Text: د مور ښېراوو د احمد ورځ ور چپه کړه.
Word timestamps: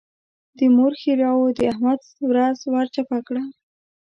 د 0.57 0.59
مور 0.75 0.93
ښېراوو 1.01 1.55
د 1.57 1.59
احمد 1.71 1.99
ورځ 2.29 2.57
ور 2.73 2.85
چپه 2.95 3.19
کړه. 3.27 3.43